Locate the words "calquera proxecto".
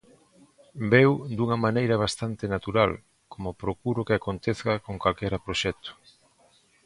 5.03-5.89